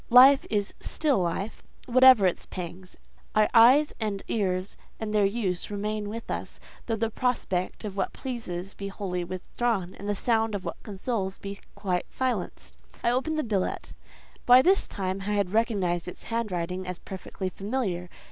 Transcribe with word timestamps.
Life 0.09 0.47
is 0.49 0.73
still 0.79 1.19
life, 1.19 1.61
whatever 1.85 2.25
its 2.25 2.47
pangs: 2.47 2.97
our 3.35 3.47
eyes 3.53 3.93
and 3.99 4.23
ears 4.27 4.75
and 4.99 5.13
their 5.13 5.27
use 5.27 5.69
remain 5.69 6.09
with 6.09 6.31
us, 6.31 6.59
though 6.87 6.95
the 6.95 7.11
prospect 7.11 7.85
of 7.85 7.97
what 7.97 8.11
pleases 8.11 8.73
be 8.73 8.87
wholly 8.87 9.23
withdrawn, 9.23 9.93
and 9.93 10.09
the 10.09 10.15
sound 10.15 10.55
of 10.55 10.65
what 10.65 10.81
consoles 10.81 11.37
be 11.37 11.59
quite 11.75 12.11
silenced. 12.11 12.75
I 13.03 13.11
opened 13.11 13.37
the 13.37 13.43
billet: 13.43 13.93
by 14.47 14.63
this 14.63 14.87
time 14.87 15.21
I 15.21 15.33
had 15.33 15.53
recognised 15.53 16.07
its 16.07 16.23
handwriting 16.23 16.87
as 16.87 16.97
perfectly 16.97 17.49
familiar. 17.49 18.09